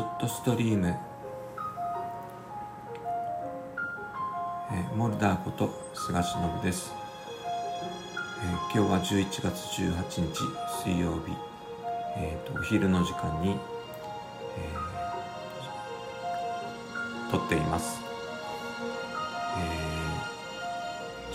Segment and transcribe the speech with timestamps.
[0.00, 6.90] ショットストリーム、えー、モルダーこと菅忍です、
[8.42, 10.40] えー、今日は11月18日
[10.82, 11.36] 水曜日、
[12.16, 18.00] えーと、お昼の時間に、えー、撮っています、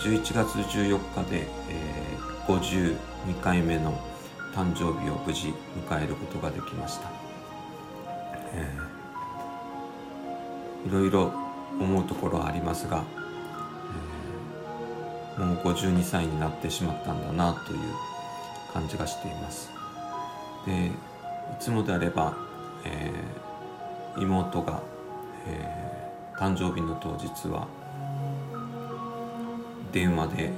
[0.00, 3.96] ー、11月14日で、えー、52回目の
[4.52, 5.54] 誕生日を無事
[5.88, 7.25] 迎えることができました。
[8.56, 11.32] えー、いろいろ
[11.78, 13.04] 思うところはありますが、
[15.36, 17.78] えー、もう52歳になってしまったんだなという
[18.72, 19.70] 感じがしています。
[20.64, 20.90] でい
[21.60, 22.36] つもであれば、
[22.84, 24.82] えー、妹が、
[25.46, 27.68] えー、誕生日の当日は
[29.92, 30.52] 電話で、え、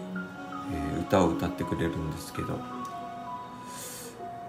[1.00, 2.58] 歌を歌ってくれるんですけど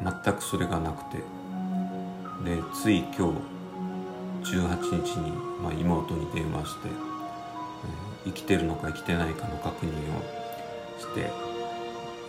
[0.02, 1.24] 全くそれがなくて
[2.44, 3.34] でつい今
[4.44, 6.94] 日18日に、まあ、妹に電話して、えー、
[8.26, 9.94] 生きてるのか生きてないかの確認を
[11.00, 11.22] して、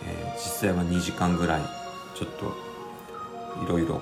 [0.05, 1.61] えー、実際は2時間ぐらい
[2.15, 2.53] ちょっと
[3.63, 4.01] いろいろ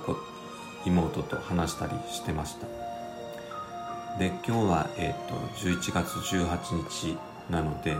[0.85, 2.67] 妹と話したりしてました。
[4.17, 7.17] で今日は、えーと、11月18日
[7.49, 7.99] なので、えー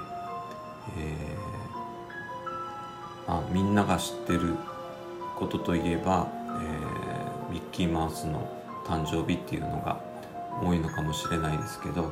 [3.30, 4.56] まあ、みんなが知ってる
[5.36, 6.28] ことといえば、
[7.50, 8.48] ミッキーマウスの
[8.86, 10.02] 誕生日っていうのが
[10.64, 12.12] 多いのかもしれないですけど、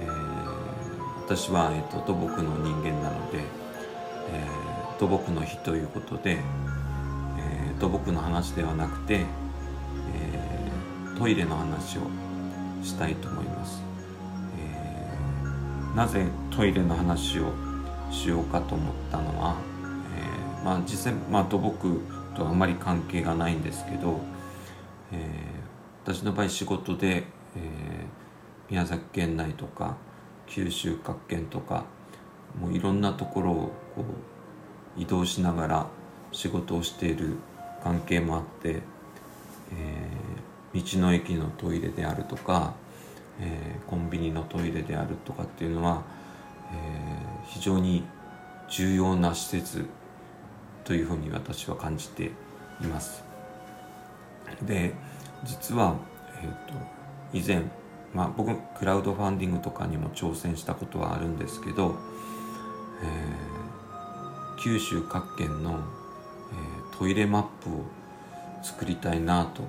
[0.00, 3.38] えー、私は、えーと、土木の人間なので、
[4.30, 9.26] えー、土木の日ということで、えー、土木の話ではなくて、
[10.14, 12.02] えー、トイレの話を
[12.82, 13.82] したいと思います、
[14.58, 17.52] え、なぜトイレの話を
[18.10, 19.56] しようかと思ったのは、
[20.62, 22.00] え、まあ実際、まあ、土木
[22.34, 24.20] とあまり関係がないんですけど、
[25.12, 27.24] えー、私の場合仕事で、えー、
[28.70, 29.96] 宮崎県内とか
[30.46, 31.84] 九州各県とか
[32.60, 33.54] もういろんなところを
[33.94, 34.04] こ
[34.96, 35.86] う移動しながら
[36.32, 37.36] 仕事をしている
[37.82, 38.82] 関係もあって、
[39.72, 42.74] えー、道の駅のトイレであるとか、
[43.40, 46.02] えー、コンビニのトイレであるとかっていうのは、
[46.72, 48.04] えー、非常に
[48.68, 49.86] 重要な施設
[50.84, 52.32] というふうに私は感じて
[52.80, 53.29] います。
[54.62, 54.94] で
[55.44, 55.96] 実は、
[56.42, 56.74] えーと、
[57.32, 57.62] 以前、
[58.14, 61.96] まあ、僕クラウドファンディングとかにも挑戦したことはあるんですけど、
[63.02, 67.84] えー、九州各県の、えー、トイレマップを
[68.62, 69.62] 作りたいなと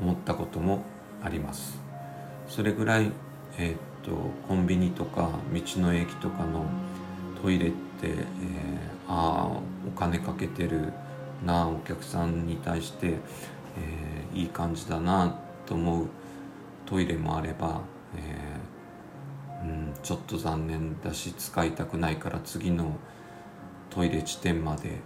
[0.00, 0.84] 思ったことも
[1.22, 1.80] あります。
[2.48, 3.10] それぐらい、
[3.58, 4.12] えーと、
[4.48, 6.66] コンビニとか道の駅とかの
[7.40, 8.16] トイレって、えー、
[9.08, 10.92] ああお金かけてる
[11.44, 13.18] なお客さんに対して
[13.76, 16.06] えー、いい感じだなと思う
[16.86, 17.80] トイレもあれば、
[18.16, 22.96] えー、うん、ちょっと残念だし使いたくないから次の
[23.90, 25.00] トイレ地点まで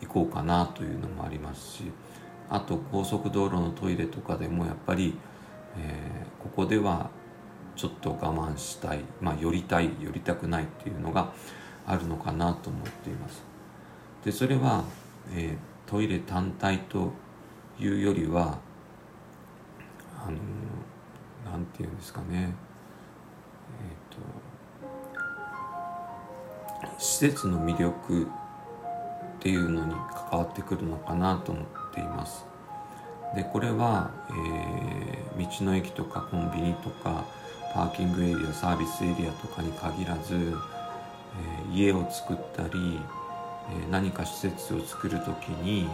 [0.00, 1.92] 行こうかなというのもありますし
[2.50, 5.14] あと高速道路のトイレとかでもやっぱり、
[5.76, 7.10] えー、ここでは
[7.76, 11.32] ちょっと我慢したい、まあ、寄りたい寄りたくないっていうのが
[11.86, 13.42] あるのかなと思っています。
[14.24, 14.84] でそれは、
[15.34, 17.12] えー、トイレ単体と
[17.78, 18.58] いうよりは
[20.26, 20.38] あの
[21.50, 28.26] なんていうんですかねえっ、ー、と施設の魅力っ
[29.40, 29.94] ていうのに
[30.30, 32.46] 関わってくるのかなと思っています。
[33.34, 37.24] でこれは、えー、道の駅とかコンビニとか
[37.74, 43.00] パーキングエリアサービスエリアとかに限らず、えー、家を作ったり、
[43.70, 45.88] えー、何か施設を作る時に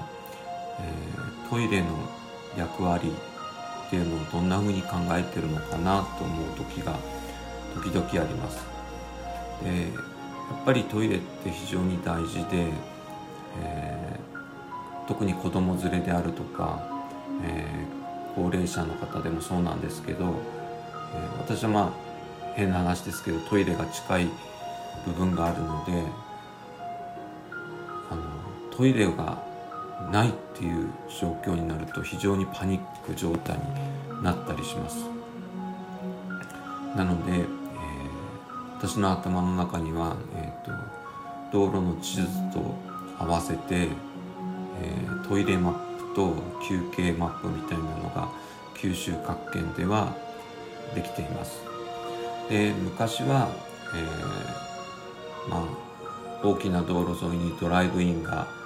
[0.82, 1.88] えー、トイレの
[2.56, 3.12] 役割
[3.86, 6.96] っていうのをどんな風に考えてるのかなと思う時が
[7.74, 8.64] 時々あります。
[9.62, 12.72] でやっぱりトイレって非常に大事で、
[13.62, 16.83] えー、特に子供連れであるとか、
[17.44, 20.34] えー、高齢者の方でもそうなんですけど、
[21.15, 22.10] え、私はまあ
[22.54, 24.28] 変な話ですけどトイレが近い
[25.06, 25.92] 部分があるので
[28.10, 28.22] あの
[28.76, 29.42] トイレが
[30.10, 35.07] ないっていう状況になると非常にパニック状態になったりします。
[36.95, 37.47] なので、えー、
[38.78, 40.72] 私の頭の中には、えーと、
[41.51, 42.74] 道路の地図と
[43.18, 45.74] 合わせて、えー、トイレマッ
[46.09, 46.34] プと
[46.68, 48.28] 休憩マップみたいなのが
[48.77, 50.15] 九州各県では
[50.95, 51.62] できています。
[52.51, 53.48] で昔は、
[53.95, 58.59] えー、まあ大きな道路沿いにドライブインが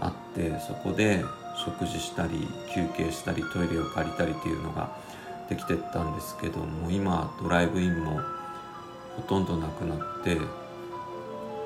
[0.00, 1.24] あってそこで
[1.64, 4.96] 食事したり休憩したりトイレを借りたりっていうのが
[5.48, 8.20] できてったんですけども今ドライブインも
[9.16, 10.38] ほとんどなくなって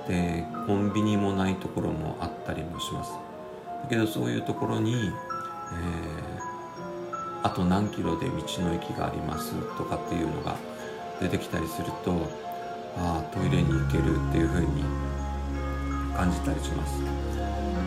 [0.08, 3.12] でコンビニもないところもあったりもします。
[3.82, 5.10] だけどそういうところに、えー、
[7.42, 10.56] あと何キロで道の駅がありますとかっていうのが
[11.20, 12.28] 出てきたりすると
[12.96, 14.84] ああトイレに行けるっていうふうに
[16.16, 17.31] 感じたりします。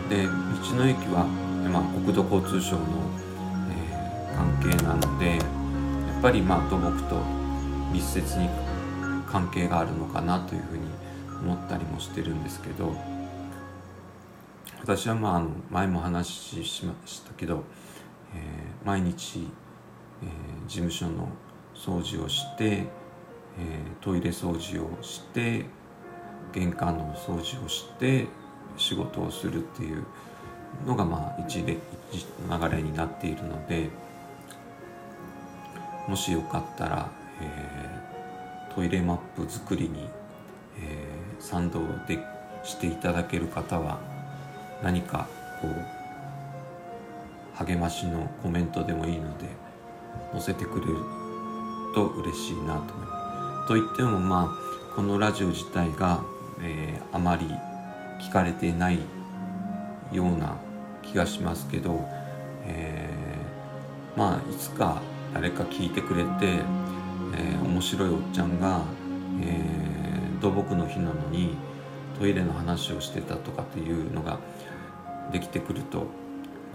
[0.08, 0.30] で道
[0.76, 1.26] の駅は、
[1.70, 2.82] まあ、国土交通省の、
[3.70, 5.42] えー、関係なのでや
[6.18, 7.20] っぱりまあ土木と
[7.92, 8.48] 密接に
[9.26, 10.84] 関係があるのかなというふうに
[11.42, 12.94] 思ったりもしてるんですけど
[14.80, 17.64] 私はまああの前も話しましたけど、
[18.34, 19.48] えー、毎日、
[20.22, 21.28] えー、事務所の
[21.74, 22.86] 掃除をして、えー、
[24.00, 25.66] トイレ掃除をして
[26.52, 28.26] 玄関の掃除をして
[28.76, 30.04] 仕事をするっていう
[30.86, 31.78] のがまあ一流
[32.70, 33.88] れになっているので
[36.08, 40.08] もしよかったら、えー、トイレマップ作りに、
[40.78, 42.18] えー、賛同で
[42.62, 43.98] していただける方は
[44.82, 45.28] 何か
[45.60, 45.96] こう
[47.64, 49.46] 励ましのコメントでもいいので
[50.32, 50.94] 載せてくれる
[51.94, 53.68] と嬉しいなと思います。
[53.68, 56.22] と言ってもまあこのラジオ自体が、
[56.62, 57.50] えー、あまり
[58.20, 58.98] 聞かれてない
[60.12, 60.56] ような
[61.02, 62.08] 気がしますけど、
[62.66, 65.00] えー、まあいつか
[65.34, 68.82] 誰か聞いてくれて、えー、面白いおっちゃんが、
[69.42, 71.56] えー、土木の日なのに
[72.18, 74.38] トイレの話をしてたとかっていうのが
[75.32, 76.06] できてくると、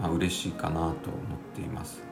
[0.00, 0.94] まあ嬉しいかなと思っ
[1.54, 2.02] ています。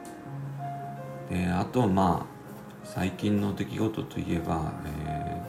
[1.29, 2.41] であとまあ
[2.83, 4.73] 最近の出来事といえば、
[5.05, 5.41] え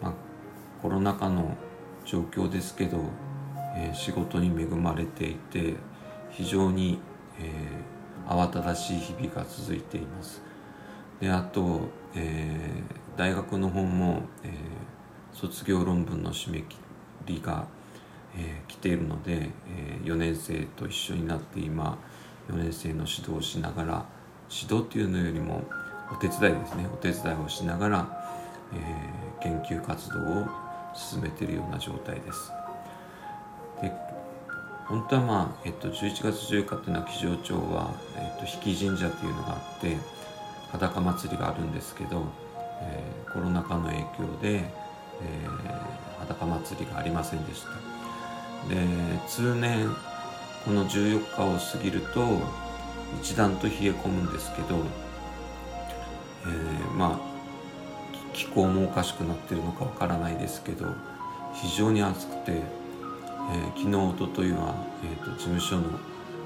[0.00, 0.12] ーまあ、
[0.82, 1.56] コロナ禍の
[2.06, 2.98] 状況ですけど、
[3.76, 5.74] えー、仕事に恵まれていて
[6.30, 6.98] 非常に、
[7.38, 10.40] えー、慌ただしい日々が続いています。
[11.20, 14.52] であと、えー、大学の方も、え、
[15.32, 16.76] 卒業論文の締め切
[17.26, 17.66] りが、
[18.36, 21.98] え、来ているので、え、4年生と一緒になって今
[22.50, 24.04] 4年生の指導をしながら
[24.50, 25.64] 指導っていうのよりも
[26.12, 26.86] お手伝いですね。
[26.92, 28.38] お手伝いをしながら、
[28.74, 30.46] えー、研究活動を
[30.96, 32.52] 進めているような状態です。
[33.82, 33.92] で
[34.86, 39.96] 本当はまあ、えっと、11月14日っていうのは木城町は、えっと、比企神社っていうのがあって
[40.70, 42.22] 裸祭りがあるんですけど、
[42.82, 44.06] えー、コロナ禍の影響
[44.40, 47.68] で、えー、裸祭りがありませんでした
[48.68, 48.86] で
[49.26, 49.88] 通年
[50.64, 52.40] この14日を過ぎると
[53.20, 54.76] 一段と冷え込むんですけど、
[56.44, 57.35] えー、まあ
[58.36, 60.84] 気候もおかしくなってるのかわからないですけど
[61.54, 65.84] 非常に暑くて、えー、昨日おとといは、えーと、事務所の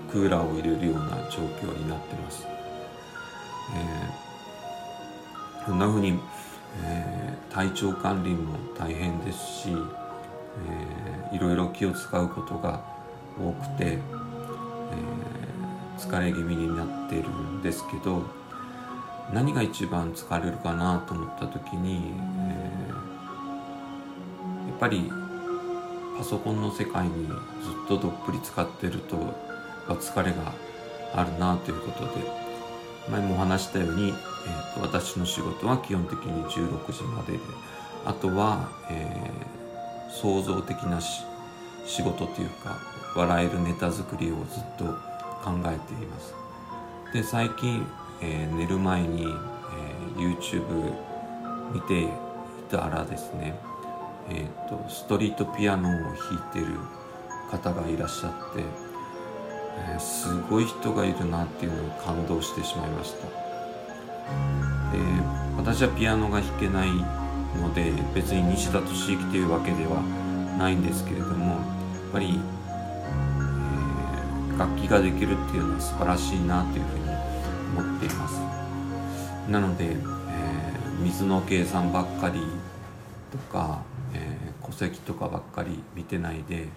[0.08, 2.46] クーラーを入れるような状況になってます、
[3.74, 6.16] えー、こんなふうに、
[6.84, 12.80] えー、体調管理も大変ですし、えー、いろいろ気を使うことが
[13.36, 18.39] 多くて、えー、疲れ気味になっているんですけど
[19.32, 25.10] 何が一番疲れるかなと思った時に、えー、やっぱり
[26.18, 27.36] パソコンの世界にずっ
[27.88, 29.16] とどっぷり使ってると
[29.88, 30.52] 疲れが
[31.14, 32.22] あるなということで
[33.08, 37.38] 前もお話したように、えーと、私の仕事は基本的に16時までで
[38.04, 41.22] あとは、えー、創造的なし
[41.86, 42.78] 仕事というか
[43.16, 44.84] 笑えるネタ作りをずっと
[45.42, 46.34] 考えています。
[47.12, 47.84] で最近
[48.22, 50.92] えー、寝る前に、えー、YouTube
[51.72, 52.08] 見てい
[52.70, 53.58] たらですね、
[54.28, 56.12] えーと、ストリートピアノを弾
[56.50, 56.66] いてる
[57.50, 58.62] 方がいらっしゃって、
[59.92, 63.26] えー、すごい人がいるなっていうのを感動してしまいました。
[63.26, 64.98] で
[65.56, 66.88] 私はピアノが弾けない
[67.58, 70.02] ので別に西田敏行というわけでは
[70.58, 71.60] ないんですけれどもやっ
[72.12, 72.40] ぱり、
[74.52, 76.99] えー、楽器ができるっていうのは素晴らしいなというふうに
[77.80, 78.40] 思っています。
[79.50, 82.40] なので、えー、水の計算ばっかり
[83.32, 83.82] とか、
[84.14, 86.68] えー、戸籍とかばっかり見てないで、えー、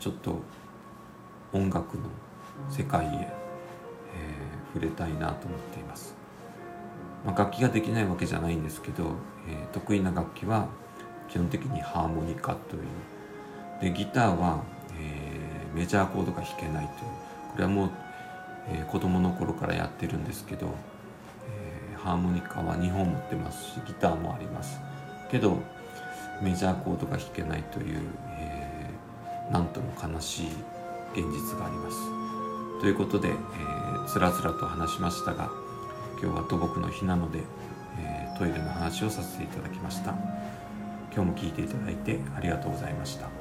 [0.00, 0.40] ちょっと
[1.52, 2.04] 音楽の
[2.70, 3.28] 世界へ、えー、
[4.74, 6.14] 触れたいなと思っています、
[7.24, 9.12] まあ、楽器ができないわけじゃないんですけど、
[9.48, 10.68] え、得意な楽器は
[11.28, 12.82] 基本的にハーモニカという。
[13.80, 14.62] でギターは、
[14.98, 17.10] えー、メジャーコードが弾けないという。
[17.52, 17.90] これはもう
[18.72, 20.74] えー、子供の頃からやってるんですけど、
[21.48, 24.80] えー、ハーモニカは2本持ってますしギターもあります。
[25.30, 25.58] けど
[26.42, 28.00] メジャーコードが弾けないという、
[28.38, 30.46] えー、なんとも悲しい
[31.14, 31.96] 現実があります。
[32.80, 35.50] ということで、えー、つらつらと話しましたが
[36.22, 37.40] 今日は土木の日なので、
[37.98, 40.14] えー、トイレの話をさせていただきました。
[41.14, 43.37] 今日も聞いていただいてありがとうございました。